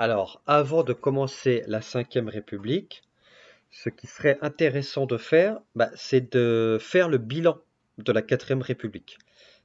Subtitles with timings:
[0.00, 3.02] Alors, avant de commencer la Cinquième République,
[3.72, 7.58] ce qui serait intéressant de faire, bah, c'est de faire le bilan
[7.98, 9.18] de la Quatrième République.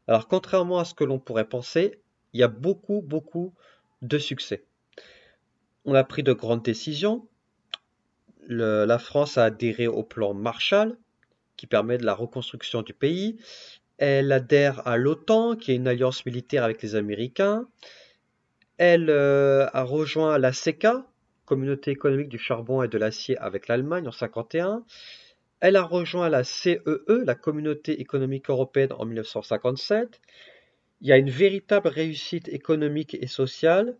[0.07, 1.99] Alors, contrairement à ce que l'on pourrait penser,
[2.33, 3.53] il y a beaucoup, beaucoup
[4.01, 4.65] de succès.
[5.85, 7.27] On a pris de grandes décisions.
[8.47, 10.97] la France a adhéré au plan Marshall,
[11.57, 13.37] qui permet de la reconstruction du pays.
[13.99, 17.67] Elle adhère à l'OTAN, qui est une alliance militaire avec les Américains.
[18.77, 21.05] Elle euh, a rejoint la CECA,
[21.45, 24.83] Communauté économique du charbon et de l'acier avec l'Allemagne en 1951.
[25.59, 30.21] Elle a rejoint la CEE, e, la Communauté économique européenne en 1957.
[31.01, 33.97] Il y a une véritable réussite économique et sociale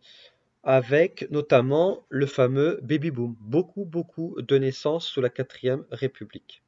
[0.64, 3.36] avec notamment le fameux baby boom.
[3.42, 6.63] Beaucoup, beaucoup de naissances sous la quatrième république.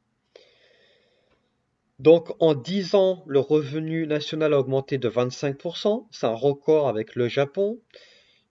[1.99, 7.16] Donc en 10 ans, le revenu national a augmenté de 25%, c'est un record avec
[7.16, 7.80] le Japon.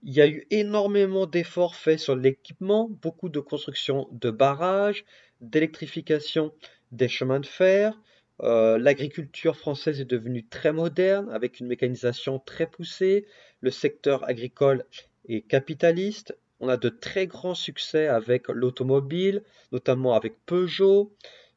[0.03, 5.05] Il y a eu énormément d'efforts faits sur l'équipement, beaucoup de construction de barrages,
[5.41, 6.53] d'électrification
[6.93, 8.01] des chemins de fer.
[8.43, 13.27] Euh, l'agriculture française est devenue très moderne avec une mécanisation très poussée.
[13.61, 14.85] Le secteur agricole
[15.29, 16.37] est capitaliste.
[16.61, 21.13] On a de très grands succès avec l'automobile, notamment avec Peugeot.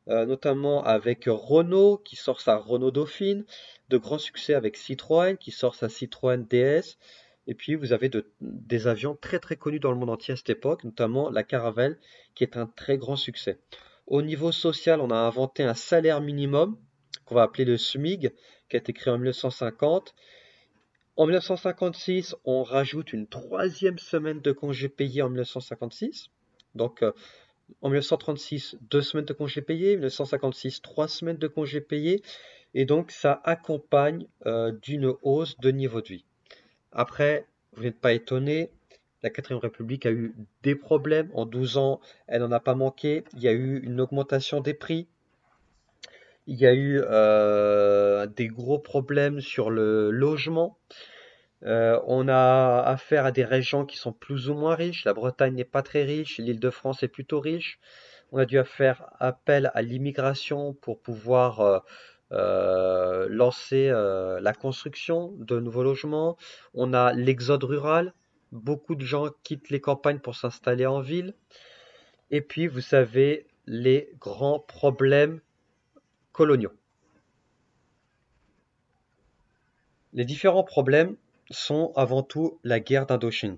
[0.10, 3.44] Euh, notamment avec Renault qui sort sa Renault Dauphine,
[3.90, 6.98] de grands succès avec Citroën qui sort sa Citroën DS.
[7.46, 10.50] Et puis vous avez des avions très très connus dans le monde entier à cette
[10.50, 11.98] époque, notamment la Caravelle
[12.36, 13.60] qui est un très grand succès.
[14.06, 16.78] Au niveau social, on a inventé un salaire minimum
[17.26, 18.32] qu'on va appeler le SMIG,
[18.70, 20.16] qui a été créé en 1950.
[21.18, 26.30] En 1956, on rajoute une troisième semaine de congés payés en 1956.
[26.76, 27.12] Donc euh,
[27.82, 32.22] en 1936, deux semaines de congés payés, 1956, trois semaines de congés payés,
[32.74, 36.26] et donc ça accompagne euh, d'une hausse de niveau de vie.
[36.92, 38.72] Après, vous n'êtes pas étonné,
[39.24, 41.30] la 4ème République a eu des problèmes.
[41.34, 43.24] En 12 ans, elle n'en a pas manqué.
[43.34, 45.08] Il y a eu une augmentation des prix.
[46.46, 50.78] Il y a eu euh, des gros problèmes sur le logement.
[51.64, 55.06] Euh, on a affaire à des régions qui sont plus ou moins riches.
[55.06, 57.80] La Bretagne n'est pas très riche, l'île de France est plutôt riche.
[58.32, 61.80] On a dû faire appel à l'immigration pour pouvoir euh,
[62.34, 66.38] euh, lancer la construction de nouveaux logements.
[66.74, 68.14] On a l'exode rural.
[68.52, 71.34] Beaucoup de gens quittent les campagnes pour s'installer en ville.
[72.32, 75.40] Et puis, vous savez, les grands problèmes
[76.32, 76.74] coloniaux.
[80.14, 81.16] Les différents problèmes
[81.50, 83.58] sont avant tout la guerre d'Indochine.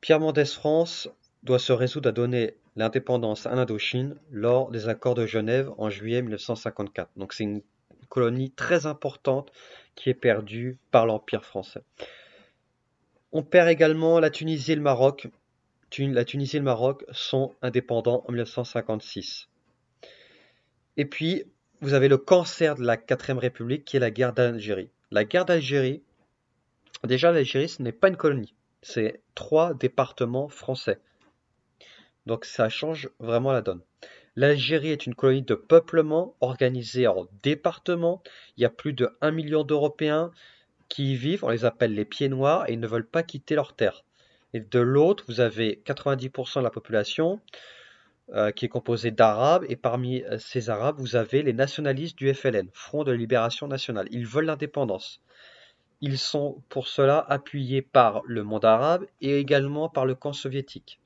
[0.00, 1.08] Pierre Mendès France
[1.42, 6.22] doit se résoudre à donner l'indépendance à l'Indochine lors des accords de Genève en juillet
[6.22, 7.10] 1954.
[7.16, 7.62] Donc c'est une
[8.08, 9.52] colonie très importante
[9.94, 11.82] qui est perdue par l'Empire français.
[13.32, 15.28] On perd également la Tunisie et le Maroc.
[15.98, 19.48] La Tunisie et le Maroc sont indépendants en 1956.
[20.96, 21.44] Et puis,
[21.80, 24.90] vous avez le cancer de la 4ème République qui est la guerre d'Algérie.
[25.10, 26.02] La guerre d'Algérie
[27.04, 28.54] Déjà, l'Algérie, ce n'est pas une colonie.
[28.82, 30.98] C'est trois départements français.
[32.26, 33.80] Donc ça change vraiment la donne.
[34.36, 38.22] L'Algérie est une colonie de peuplement organisée en départements.
[38.56, 40.30] Il y a plus de 1 million d'Européens
[40.88, 41.44] qui y vivent.
[41.44, 44.04] On les appelle les pieds noirs et ils ne veulent pas quitter leur terre.
[44.54, 47.40] Et de l'autre, vous avez 90% de la population
[48.34, 49.64] euh, qui est composée d'Arabes.
[49.68, 54.06] Et parmi euh, ces Arabes, vous avez les nationalistes du FLN, Front de libération nationale.
[54.10, 55.20] Ils veulent l'indépendance.
[56.00, 61.00] Ils sont pour cela appuyés par le monde arabe et également par le camp soviétique.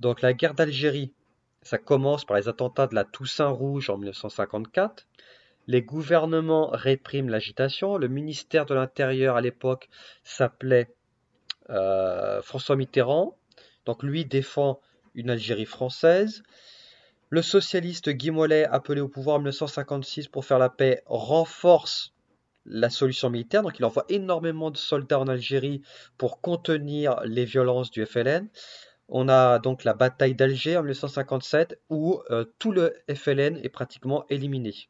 [0.00, 1.12] Donc la guerre d'Algérie,
[1.62, 5.06] ça commence par les attentats de la Toussaint Rouge en 1954.
[5.66, 7.98] Les gouvernements répriment l'agitation.
[7.98, 9.90] Le ministère de l'Intérieur à l'époque
[10.24, 10.88] s'appelait
[11.68, 13.36] euh, François Mitterrand.
[13.84, 14.80] Donc lui défend
[15.14, 16.42] une Algérie française.
[17.28, 22.14] Le socialiste Guy Mollet, appelé au pouvoir en 1956 pour faire la paix, renforce
[22.66, 23.62] la solution militaire.
[23.62, 25.82] Donc il envoie énormément de soldats en Algérie
[26.18, 28.48] pour contenir les violences du FLN.
[29.08, 34.24] On a donc la bataille d'Alger en 1957 où euh, tout le FLN est pratiquement
[34.28, 34.88] éliminé.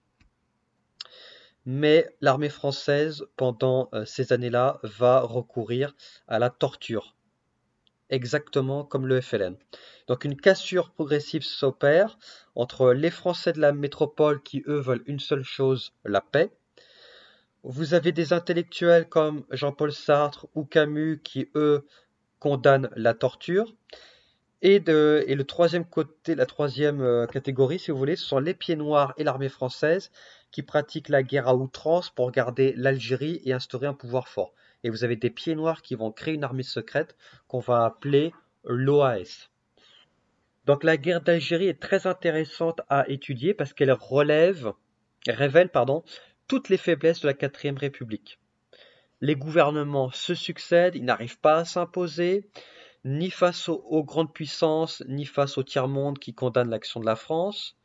[1.64, 5.94] Mais l'armée française, pendant euh, ces années-là, va recourir
[6.28, 7.17] à la torture,
[8.11, 9.56] exactement comme le FLN.
[10.06, 12.19] Donc une cassure progressive s'opère
[12.55, 16.50] entre les Français de la métropole qui, eux, veulent une seule chose, la paix,
[17.62, 21.86] vous avez des intellectuels comme Jean-Paul Sartre ou Camus qui, eux,
[22.38, 23.74] condamnent la torture.
[24.62, 28.76] Et, le troisième côté, la troisième euh, catégorie, si vous voulez, ce sont les pieds
[28.76, 30.10] noirs et l'armée française
[30.50, 34.52] qui pratiquent la guerre à outrance pour garder l'Algérie et instaurer un pouvoir fort.
[34.82, 37.16] et vous avez des pieds noirs qui vont créer une armée secrète
[37.48, 38.32] qu'on va appeler
[38.64, 39.48] l'OAS.
[40.66, 44.72] Donc la guerre d'Algérie est très intéressante à étudier parce qu'elle relève,
[45.26, 46.02] révèle pardon,
[46.50, 48.41] toutes les faiblesses de la quatrième République.
[49.20, 52.50] Les gouvernements se succèdent, ils n'arrivent pas à s'imposer,
[53.05, 57.76] ni face aux, grandes puissances, ni face au tiers-monde qui condamne l'action de la France.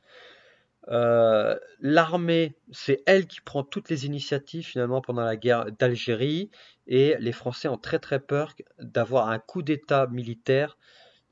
[0.88, 6.50] Euh, l'armée, c'est elle qui prend toutes les initiatives finalement pendant la guerre d'Algérie
[6.88, 10.76] et les Français ont très très peur d'avoir un coup d'État militaire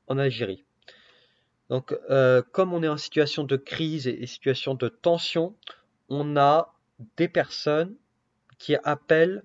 [0.06, 0.62] en Algérie.
[1.68, 5.56] Donc, euh, comme on est en situation de crise et, situation de tension,
[6.08, 6.73] on a
[7.16, 7.96] des personnes
[8.58, 9.42] qui appellent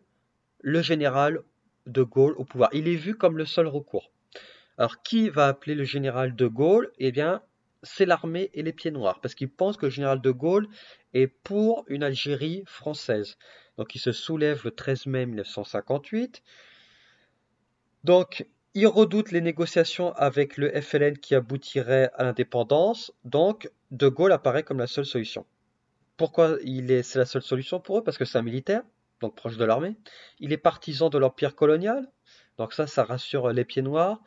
[0.62, 1.42] le général
[1.86, 2.70] de Gaulle au pouvoir.
[2.74, 4.12] Il est vu comme le seul recours.
[4.78, 6.92] Alors, qui va appeler le général de Gaulle?
[7.00, 7.42] Eh bien,
[7.84, 10.68] c'est l'armée et les pieds noirs, parce qu'ils pensent que le général de Gaulle
[11.14, 13.38] est pour une Algérie française.
[13.78, 16.44] Donc, il se soulève le 13 mai 1958.
[18.04, 24.32] Donc, il redoute les négociations avec le FLN qui aboutiraient à l'indépendance, donc De Gaulle
[24.32, 25.46] apparaît comme la seule solution.
[26.20, 28.04] Pourquoi il est, c'est la seule solution pour eux?
[28.04, 28.84] Parce que c'est un militaire,
[29.22, 29.96] donc proche de l'armée.
[30.42, 32.12] Il est partisan de l'empire colonial,
[32.58, 34.20] donc ça, ça rassure les pieds noirs.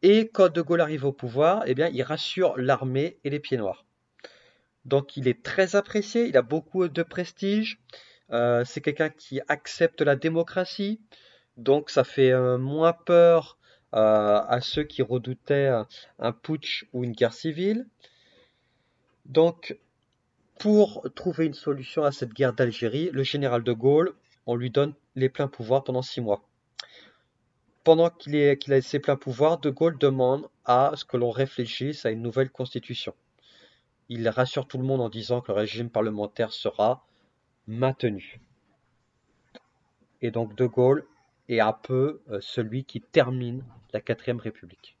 [0.00, 3.58] Et quand De Gaulle arrive au pouvoir, eh bien, il rassure l'armée et les pieds
[3.58, 3.84] noirs.
[4.86, 7.78] Donc il est très apprécié, il a beaucoup de prestige.
[8.30, 11.02] Euh, c'est quelqu'un qui accepte la démocratie,
[11.58, 13.58] donc ça fait euh, moins peur
[13.92, 15.70] euh, à ceux qui redoutaient
[16.18, 17.86] un putsch ou une guerre civile.
[19.26, 19.76] Donc,
[20.60, 24.12] pour trouver une solution à cette guerre d'Algérie, le général de Gaulle,
[24.44, 26.42] on lui donne les pleins pouvoirs pendant six mois.
[27.82, 28.36] Pendant qu'il
[28.74, 32.50] a ses pleins pouvoirs, de Gaulle demande à ce que l'on réfléchisse à une nouvelle
[32.50, 33.14] constitution.
[34.10, 37.06] Il rassure tout le monde en disant que le régime parlementaire sera
[37.66, 38.38] maintenu.
[40.20, 41.06] Et donc de Gaulle
[41.48, 43.64] est un peu euh, celui qui termine
[43.94, 44.99] la quatrième République.